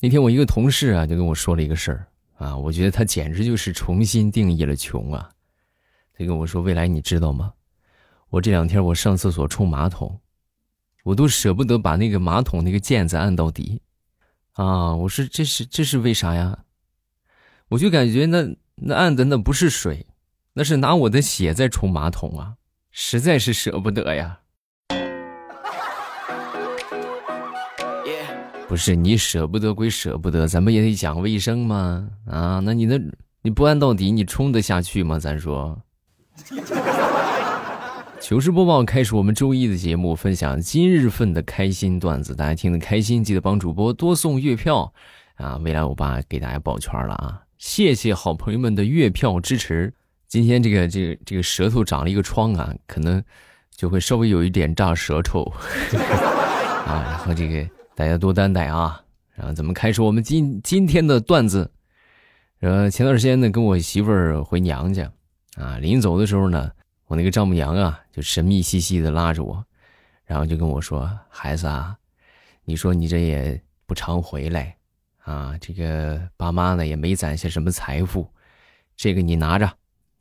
[0.00, 2.06] 那天我一个同事啊，就跟我说了一个事儿
[2.36, 5.28] 啊，我觉得他简直就是重新定义了穷啊。
[6.16, 7.52] 他跟我说：“未来你知道吗？
[8.30, 10.20] 我这两天我上厕所冲马桶，
[11.02, 13.82] 我都舍不得把那个马桶那个键子按到底
[14.52, 16.64] 啊。”我说：“这是这是为啥呀？”
[17.70, 20.06] 我就感觉那那按的那不是水，
[20.52, 22.54] 那是拿我的血在冲马桶啊，
[22.90, 24.40] 实在是舍不得呀。
[28.68, 32.60] 不是你舍不得归舍不得，咱们也得讲卫生嘛啊！
[32.62, 33.00] 那你那
[33.40, 35.18] 你不按到底，你冲得下去吗？
[35.18, 35.80] 咱说。
[38.20, 44.92] 糗事播报开始，我们周一的节目分享今日份的开心段子，大家听得开心，记得帮主播多送月票
[45.36, 45.56] 啊！
[45.64, 47.40] 未来我爸给大家保圈了啊！
[47.56, 49.94] 谢谢好朋友们的月票支持。
[50.28, 53.24] 今天这个这个这个舌头长了一个疮啊，可能
[53.74, 55.42] 就会稍微有一点炸舌头
[56.84, 57.66] 啊，然后这个。
[57.98, 59.02] 大家多担待啊！
[59.34, 61.68] 然后咱们开始我们今今天的段子。
[62.60, 65.10] 呃，前段时间呢，跟我媳妇儿回娘家，
[65.56, 66.70] 啊，临走的时候呢，
[67.06, 69.64] 我那个丈母娘啊，就神秘兮兮的拉着我，
[70.24, 71.98] 然后就跟我说：“孩子啊，
[72.62, 74.76] 你说你这也不常回来，
[75.24, 78.30] 啊，这个爸妈呢也没攒下什么财富，
[78.94, 79.68] 这个你拿着，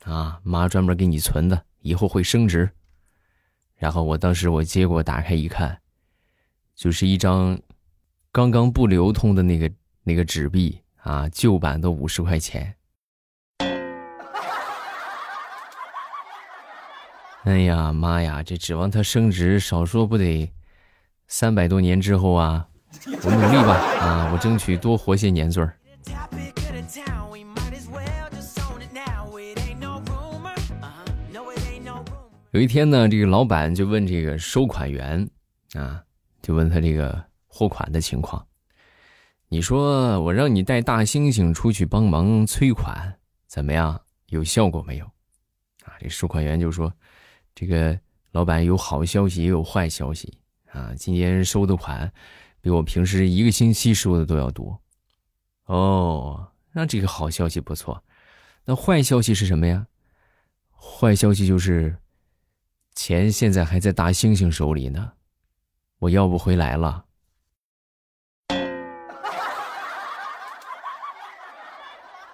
[0.04, 2.68] 啊，妈专门给你存的，以后会升值。”
[3.78, 5.80] 然后我当时我接过打开一看，
[6.74, 7.56] 就是一张。
[8.38, 9.72] 刚刚不流通的那个
[10.04, 12.76] 那个纸币啊，旧版的五十块钱。
[17.46, 20.54] 哎呀妈呀，这指望它升值，少说不得
[21.28, 22.68] 三百多年之后啊！
[23.24, 23.74] 我努力吧
[24.06, 25.76] 啊，我争取多活些年岁儿。
[32.52, 35.28] 有一天呢，这个老板就问这个收款员
[35.74, 36.04] 啊，
[36.44, 37.26] 就问他这个。
[37.58, 38.46] 货款的情况，
[39.48, 44.00] 你说我让你带大猩猩出去帮忙催款，怎么样？
[44.28, 45.06] 有效果没有？
[45.84, 46.94] 啊，这收款员就说
[47.56, 50.38] ：“这个老板有好消息也有坏消息
[50.72, 52.12] 啊，今天收的款
[52.62, 54.80] 比我平时一个星期收的都要多。”
[55.66, 58.04] 哦，那这个好消息不错。
[58.66, 59.88] 那坏消息是什么呀？
[60.70, 61.98] 坏消息就是
[62.94, 65.14] 钱现在还在大猩猩手里呢，
[65.98, 67.06] 我要不回来了。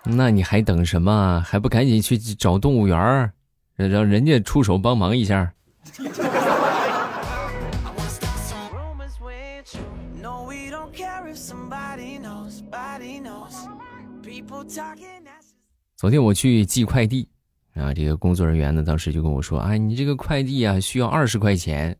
[0.06, 1.41] 那你还等什么？
[1.46, 3.34] 还不赶紧去找动物园儿，
[3.75, 5.53] 让人家出手帮忙一下。
[15.96, 17.30] 昨天我去寄快递，
[17.74, 21.97] 啊，这个工作人员呢，当时就跟我说：“啊，你这个快递啊，需要二十块钱，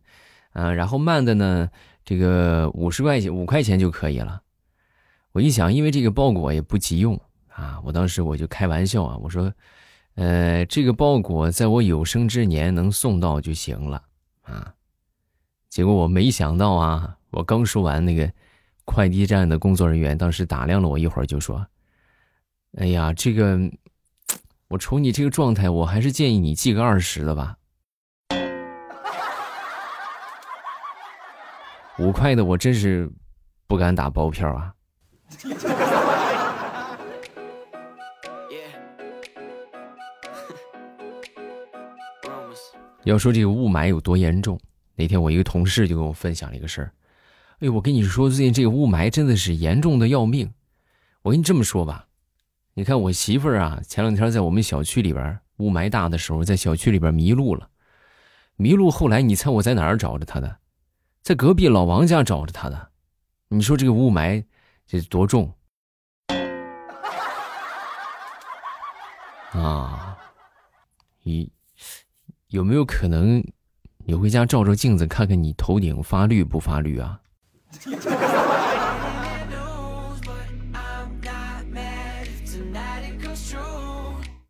[0.52, 1.70] 啊，然后慢的呢，
[2.04, 4.42] 这个五十块钱，五块钱就可以了。”
[5.32, 7.20] 我一想，因为这个包裹也不急用。
[7.56, 7.80] 啊！
[7.84, 9.52] 我当时我就开玩笑啊，我说，
[10.16, 14.04] 呃，这个包裹在我有生之年能送到就行了
[14.42, 14.74] 啊。
[15.70, 18.32] 结果我没想到啊，我刚说完，那个
[18.86, 21.66] 快递站的工作人员当时打量了我一会儿，就说
[22.78, 23.60] ：“哎呀，这个，
[24.68, 27.58] 我瞅你这个状态，我还是建议你寄个二十的吧。
[32.00, 33.12] 五块的我真是
[33.68, 34.74] 不敢打包票啊。”
[43.06, 44.60] 要说这个雾霾有多严重，
[44.96, 46.92] 那天我一个同事就跟我分享了一个事儿。
[47.60, 50.52] 哎，我跟你说，最近这个雾霾真的是严重的要命。
[51.22, 52.08] 我跟你这么说吧，
[52.74, 57.70] 你看我媳妇儿啊，前两天在我们小区里边雾霾大的时候，在小区里边迷路了。
[58.56, 60.58] 迷路后来，你猜我在哪儿找着她的？
[61.22, 62.90] 在隔壁老王家找着她的。
[63.50, 64.44] 你说这个雾霾
[64.86, 65.54] 这多重
[69.54, 70.18] 啊？
[71.24, 71.52] 一。
[72.54, 73.44] 有没有可能，
[74.06, 77.20] 你回家照照镜子，看看你头顶发绿不发绿啊？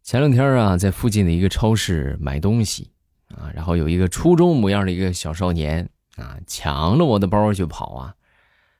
[0.04, 2.92] 前两天啊，在附近的一个超市买东西
[3.30, 8.13] 啊，然后有一个初中模样的一个小少年啊，抢了我的包就跑啊，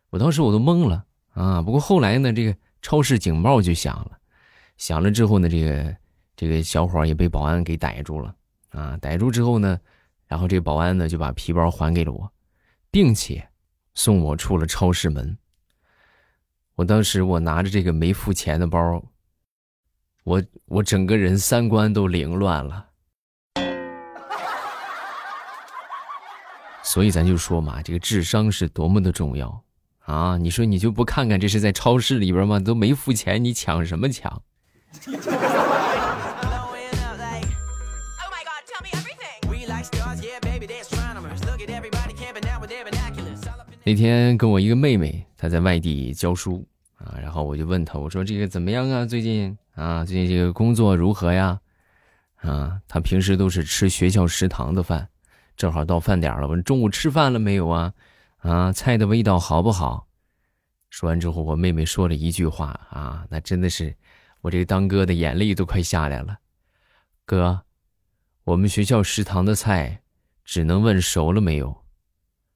[0.09, 1.62] 我当时我都懵了啊。
[1.62, 4.18] 不过后来呢，这个超市警报就响了，
[4.75, 5.95] 响了之后呢，这个
[6.36, 8.36] 这个小伙也被保安给逮住了。
[8.73, 8.97] 啊！
[9.01, 9.79] 逮住之后呢，
[10.27, 12.31] 然后这个保安呢就把皮包还给了我，
[12.91, 13.47] 并且
[13.95, 15.37] 送我出了超市门。
[16.75, 19.03] 我当时我拿着这个没付钱的包，
[20.23, 22.87] 我我整个人三观都凌乱了。
[26.81, 29.63] 所以咱就说嘛，这个智商是多么的重要
[29.99, 32.59] 啊，你说你就不看看这是在超市里边吗？
[32.59, 34.41] 都没付钱，你抢什么抢？
[43.85, 46.65] 那天跟我一个妹妹，她在外地教书
[46.95, 49.06] 啊，然后我就问她，我说这个怎么样啊？
[49.06, 51.59] 最近啊，最近这个工作如何呀？
[52.38, 55.09] 啊，她平时都是吃学校食堂的饭，
[55.57, 57.94] 正好到饭点了，问中午吃饭了没有啊？
[58.38, 60.07] 啊，菜的味道好不好？
[60.89, 63.94] 说完之后，我妹妹说了一句话啊，那真的是
[64.39, 66.39] 我这个当哥的眼泪都快下来了。
[67.25, 67.63] 哥，
[68.45, 70.00] 我们学校食堂的菜
[70.45, 71.82] 只能问熟了没有。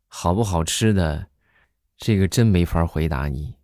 [0.07, 1.27] 好不好吃的，
[1.97, 3.55] 这个真没法回答你。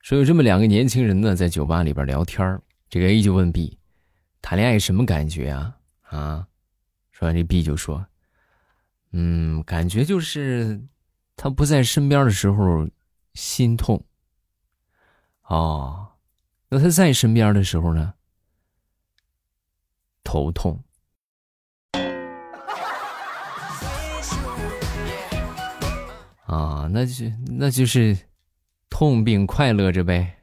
[0.00, 3.78] 说有这么两个年轻人呢，在酒吧里边聊天这个 A 就问 B：“
[4.40, 5.76] 谈恋爱什么感觉啊？”
[6.10, 6.46] 啊，
[7.12, 8.04] 说完这 B 就说
[9.12, 10.82] ：“嗯，感觉就是
[11.36, 12.88] 他不在身边的时候
[13.34, 14.04] 心痛。”
[15.52, 16.08] 哦，
[16.70, 18.14] 那他在身边的时候呢？
[20.24, 20.82] 头痛。
[26.46, 28.16] 啊，那就那就是
[28.88, 30.38] 痛并快乐着呗。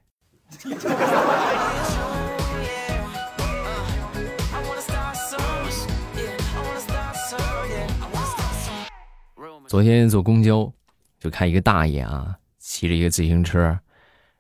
[9.68, 10.72] 昨天坐公交，
[11.20, 13.80] 就看一个大爷啊，骑着一个自行车。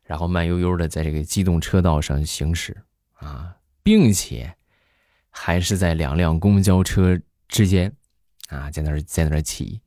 [0.09, 2.75] 然后慢悠悠的在这个机动车道上行驶，
[3.19, 4.56] 啊，并且
[5.29, 7.94] 还是在两辆公交车之间，
[8.47, 9.79] 啊，在那儿在那儿骑。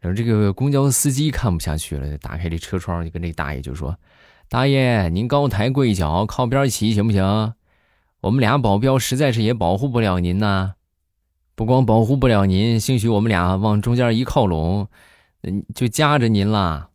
[0.00, 3.98] 然后这个公交司机看不下去了，打开这车窗就跟这大爷就说
[4.50, 7.54] ：“大爷，您高抬贵脚，靠边骑行不行？
[8.20, 10.74] 我们俩保镖实在是也保护不了您呐，
[11.54, 14.90] 不光保护不了您，兴许我们俩往中间一靠拢，
[15.40, 16.87] 嗯，就夹着您了。”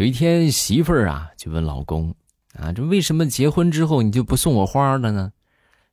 [0.00, 2.14] 有一天，媳妇儿啊就问老公
[2.56, 5.30] ：“啊，这为什么结婚之后你就不送我花了呢？”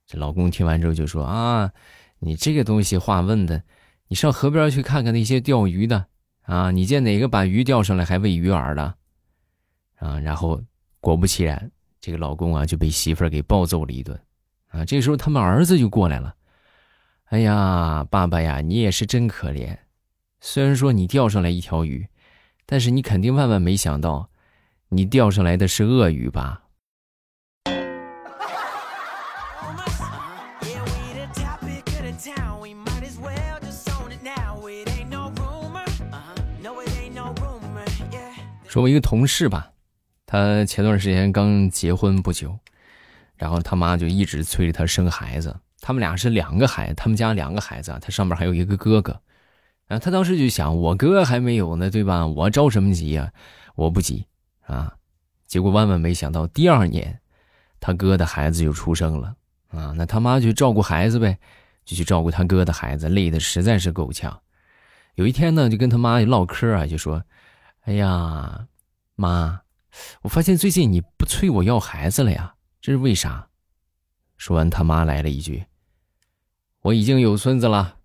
[0.08, 1.70] 这老公听完之后就说：“啊，
[2.20, 3.62] 你这个东西话问的，
[4.08, 6.06] 你上河边去看看那些钓鱼的
[6.44, 8.96] 啊，你见哪个把鱼钓上来还喂鱼饵的？
[9.98, 10.62] 啊，然后
[11.02, 11.70] 果不其然，
[12.00, 14.18] 这个老公啊就被媳妇儿给暴揍了一顿。
[14.70, 16.34] 啊，这时候他们儿子就过来了
[17.28, 19.78] ：“哎呀，爸爸呀，你也是真可怜，
[20.40, 22.08] 虽然说你钓上来一条鱼。”
[22.70, 24.30] 但是你肯定万万没想到，
[24.90, 26.64] 你钓上来的是鳄鱼吧？
[38.68, 39.72] 说，我一个同事吧，
[40.26, 42.60] 他前段时间刚结婚不久，
[43.38, 45.56] 然后他妈就一直催着他生孩子。
[45.80, 49.18] 他们俩是两个孩，他们家两个孩子，他上面还有一个哥哥。
[49.88, 52.28] 啊，他当时就想，我哥还没有呢，对吧？
[52.28, 53.32] 我着什么急呀？
[53.76, 54.26] 我不急
[54.66, 54.94] 啊。
[55.46, 57.22] 结果万万没想到，第二年，
[57.80, 59.34] 他哥的孩子就出生了
[59.70, 59.94] 啊。
[59.96, 61.40] 那他妈就照顾孩子呗，
[61.86, 64.42] 就去照顾他哥的孩子，累的实在是够呛。
[65.16, 67.24] 有一天呢，就跟他妈唠嗑啊，就说
[67.88, 68.68] ：“哎呀，
[69.16, 69.62] 妈，
[70.24, 73.48] 我发现最近你不催我要孩子了呀，这是为啥？”
[74.36, 75.66] 说完，他妈来了一句
[76.84, 78.00] ：“我已经有孙子了，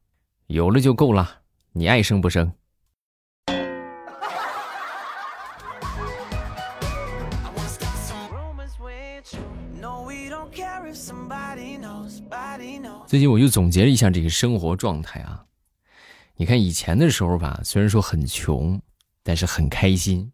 [0.46, 1.40] 有了就够了。”
[1.74, 2.52] 你爱生不生？
[13.06, 15.46] 最近我就总结了一下这个生活状态啊，
[16.36, 18.82] 你看以前的时候吧，虽然说很穷，
[19.22, 20.30] 但是很开心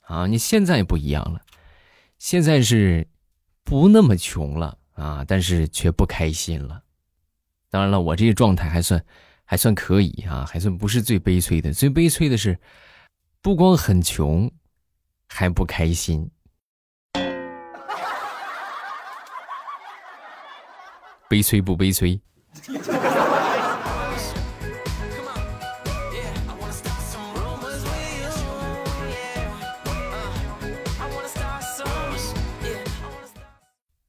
[0.00, 0.26] 啊。
[0.26, 1.40] 你现在不一样了，
[2.18, 3.08] 现在是
[3.64, 6.82] 不那么穷了啊，但是却不开心了。
[7.70, 9.02] 当然了，我这个状态还算。
[9.48, 11.72] 还算可以啊，还算不是最悲催的。
[11.72, 12.58] 最悲催的是，
[13.40, 14.50] 不光很穷，
[15.28, 16.28] 还不开心。
[21.30, 22.20] 悲催不悲催？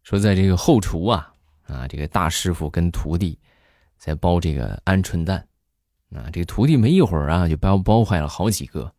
[0.01, 1.31] 说在这个后厨啊
[1.67, 3.37] 啊，这个大师傅跟徒弟。
[3.97, 5.47] 在包这个鹌鹑蛋，
[6.13, 8.93] 啊，这个徒弟没一会儿啊，就包包坏了好几个，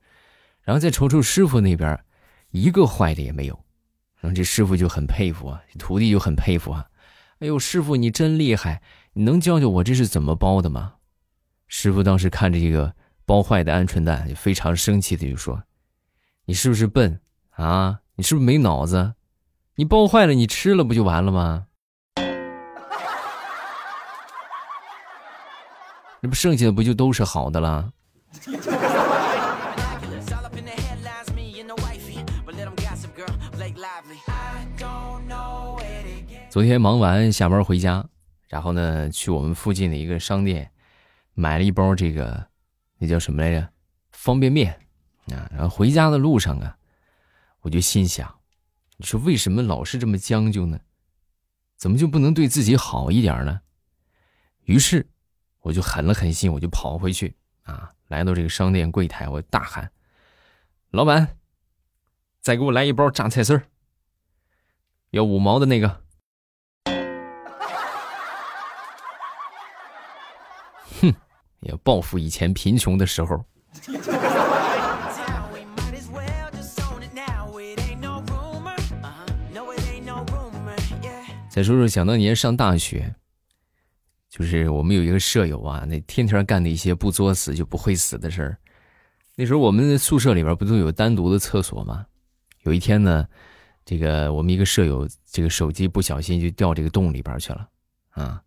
[0.63, 1.99] 然后再瞅瞅师傅那边，
[2.51, 3.59] 一个坏的也没有，
[4.21, 6.87] 然后这师傅就很佩服啊，徒弟就很佩服啊，
[7.39, 10.95] 哎呦，师傅你真厉害，你能教教我这是怎么包的吗？”
[11.69, 15.63] 师傅当时看着这个包坏的鹌鹑蛋，就非常生气的就说
[16.47, 18.01] ：“你是不是笨啊？
[18.17, 19.15] 你是不是没脑子？
[19.77, 21.68] 你包坏了，你吃了不就完了吗？
[26.21, 27.93] 那不剩下的不就都是好的了？”
[36.51, 38.05] 昨天忙完下班回家，
[38.49, 40.73] 然后呢，去我们附近的一个商店，
[41.35, 42.49] 买了一包这个，
[42.99, 43.69] 那叫什么来着？
[44.11, 44.73] 方便面
[45.27, 45.49] 啊。
[45.53, 46.79] 然后回家的路上啊，
[47.61, 48.41] 我就心想，
[48.97, 50.81] 你说为什么老是这么将就呢？
[51.77, 53.61] 怎么就不能对自己好一点呢？
[54.65, 55.09] 于是，
[55.61, 57.35] 我就狠了狠心，我就跑回去
[57.65, 59.91] 啊，来到这个商店柜台，我大喊
[60.91, 61.37] ：“老板，
[62.41, 63.65] 再给我来一包榨菜丝儿，
[65.11, 66.01] 要五毛的那个。”
[71.01, 71.15] 哼
[71.61, 73.45] 要报复以前贫穷的时候。
[81.51, 83.17] 再说说想当年上大学，
[84.39, 88.57] 就是我们有一个舍友啊，那天天干的一些不作死就不会死的事儿。
[89.35, 92.07] 那时候我们宿舍里边不都有单独的厕所吗？
[92.63, 93.27] 有一天呢，
[93.85, 97.69] 这个我们一个舍友这个手机不小心就掉这个洞里边去了，
[98.11, 98.41] 啊。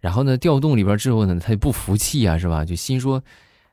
[0.00, 2.62] 然后呢，掉洞里边之后呢，他就不服气啊，是吧？
[2.62, 3.24] 就心说：“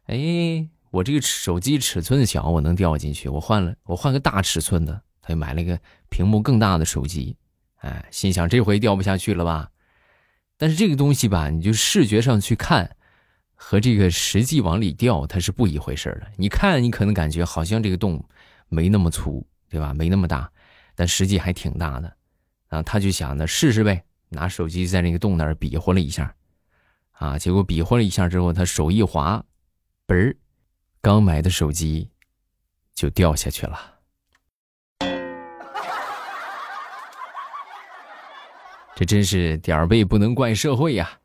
[0.07, 3.27] 哎，我这个手机尺寸小，我能掉进去。
[3.27, 5.77] 我换了，我换个大尺寸的。”他就买了一个
[6.09, 7.35] 屏幕更大的手机，
[7.79, 9.69] 哎，心想这回掉不下去了吧？
[10.63, 12.89] 但是这个东西吧，你就视觉上去看，
[13.53, 16.31] 和这个实际往里掉它是不一回事的。
[16.37, 18.23] 你看，你可能感觉好像这个洞
[18.69, 19.93] 没那么粗，对吧？
[19.93, 20.49] 没那么大，
[20.95, 22.03] 但实际还挺大的。
[22.69, 24.01] 然后他就想呢，试试呗。
[24.29, 26.33] 拿手机在那个洞那儿比划了一下，
[27.11, 29.43] 啊，结果比划了一下之后，他手一滑，
[30.07, 30.33] 嘣儿，
[31.01, 32.09] 刚买的手机
[32.95, 33.92] 就掉下去了。
[38.95, 41.19] 这真是点儿背不能怪社会呀！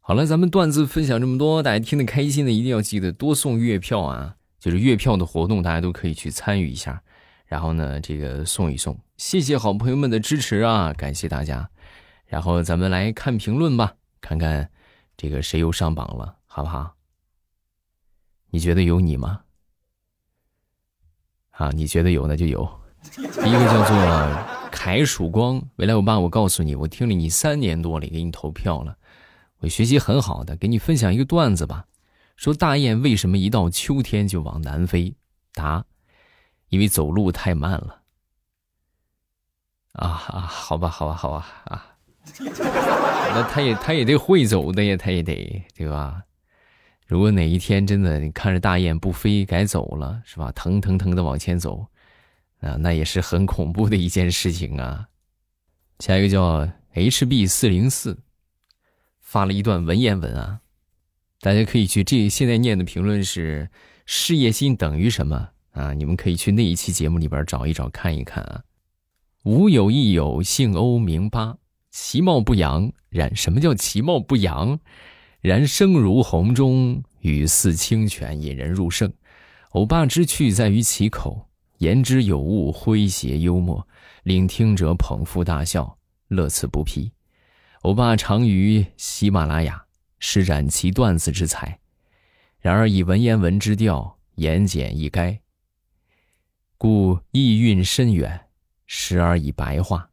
[0.00, 4.36] 好了，咱们段子分享这么多，大家听得开心的一定要记得多送月票啊！
[4.60, 7.02] 就是月票的活动，大家都可以去参与一下。
[7.46, 11.68] 然后呢，这个送一送，谢谢好朋友们的支持啊，感谢大家。
[12.26, 14.70] 然后咱们来看评论吧，看看
[15.16, 16.94] 这个谁又上榜了，好不好？
[18.50, 19.40] 你觉得有你吗？
[21.50, 22.68] 啊，你觉得有那就有。
[23.12, 28.96] 第一个叫做凯曙光，未来我爸，我告诉你，我听了你三年多了，给你投票了。
[29.58, 31.86] 我学习很好的，给你分享一个段子吧。
[32.36, 35.14] 说大雁为什么一到秋天就往南飞？
[35.54, 35.84] 答：
[36.68, 38.02] 因为走路太慢了。
[39.92, 41.95] 啊啊，好吧，好吧，好吧啊。
[42.38, 46.22] 那他也他也得会走的呀，他也得对吧？
[47.06, 50.50] 如果哪一天真的你看着大雁不飞改走了，是吧？
[50.52, 51.86] 腾腾腾的往前走，
[52.60, 55.08] 啊，那也是很恐怖的一件事情啊。
[56.00, 58.18] 下一个叫 HB 四零四。
[59.20, 60.60] 发了一段文言文啊，
[61.40, 63.68] 大家可以去这现在念的评论是
[64.06, 65.92] “事业心等于什么”啊？
[65.94, 68.62] 你们可以去那一期节目里边找一找看一看啊。
[69.42, 71.58] 吾有一友，姓欧名八，
[71.98, 74.78] 其貌不扬，然什么叫其貌不扬？
[75.40, 79.10] 然声如洪钟，语似清泉，引人入胜。
[79.70, 81.48] 欧巴之趣在于其口，
[81.78, 83.88] 言之有物，诙谐幽默，
[84.24, 85.96] 令听者捧腹大笑，
[86.28, 87.10] 乐此不疲。
[87.80, 89.82] 欧巴常于喜马拉雅
[90.18, 91.78] 施展其段子之才，
[92.60, 95.38] 然而以文言文之调，言简意赅，
[96.76, 98.48] 故意蕴深远，
[98.84, 100.10] 时而以白话，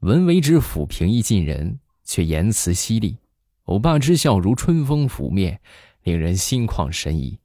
[0.00, 3.18] 文为之抚平易近人，却言辞犀利。
[3.64, 5.60] 欧巴之笑如春风拂面，
[6.04, 7.36] 令人心旷神怡。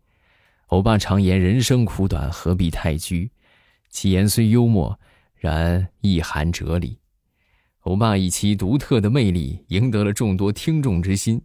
[0.67, 3.31] 欧巴常言人生苦短，何必太拘？
[3.89, 4.99] 其言虽幽默，
[5.35, 6.99] 然意含哲理。
[7.81, 11.41] 欧巴以其独特的魅力赢得了众多听众之心，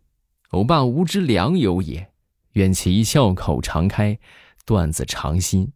[0.51, 2.11] 欧巴无之良友也，
[2.53, 4.19] 愿其笑口常开，
[4.67, 5.73] 段子常新。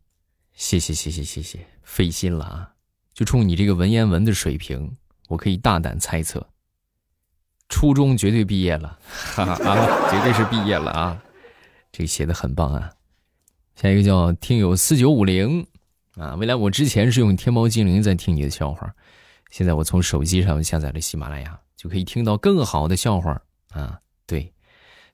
[0.53, 2.75] 谢谢谢谢谢谢，费心了啊！
[3.15, 4.95] 就冲你这个文言文的水平，
[5.33, 6.47] 我可以大胆猜测，
[7.71, 8.99] 初中绝对毕业了，
[9.35, 11.23] 哈哈啊，绝对是毕业了啊！
[11.91, 12.91] 这写的很棒啊。
[13.75, 15.67] 下一个叫听友四九五零
[16.17, 18.95] 啊，未来我之前是用天猫精灵在听你的笑话。
[19.51, 23.99] 现在我从手机上下载了喜马拉雅，就可以听到更好的笑话啊！
[24.27, 24.53] 对，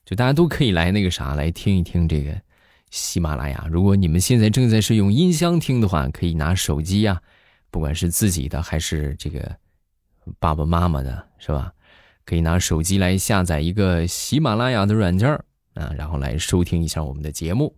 [0.03, 2.37] 就大家都可以来那个啥来听一听这个
[2.91, 3.65] 喜马拉雅。
[3.71, 7.21] 如果你们现在正在是用音箱听的话，可以拿手机呀，
[7.71, 9.57] 不管是自己的还是这个
[10.37, 11.73] 爸爸妈妈的，是吧？
[12.25, 15.29] 可以拿手机来下载一个喜马拉雅的软件
[15.73, 17.75] 啊，然后来收听一下我们的节目。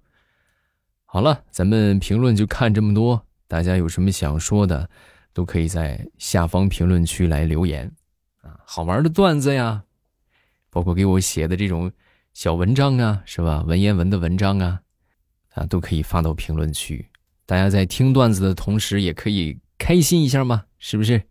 [1.06, 4.90] 好了，咱们评论就看这么多，大家有什么想说的，
[5.34, 7.92] 都可以在下方评论区来留言
[8.42, 9.84] 啊，好玩的段子呀，
[10.70, 11.92] 包括给我写的这种。
[12.34, 13.62] 小文章啊，是吧？
[13.68, 14.80] 文言文的文章啊，
[15.50, 17.06] 啊，都可以发到评论区。
[17.46, 21.22] 大家在听段子的同时，也可以开心一下嘛，是不是？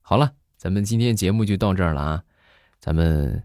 [0.00, 2.24] 好了，咱们今天节目就到这儿了啊！
[2.80, 3.44] 咱们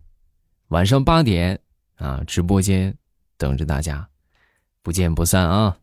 [0.70, 1.60] 晚上八点
[1.98, 2.98] 啊，直播间
[3.38, 4.10] 等着大家，
[4.82, 5.78] 不见不散啊！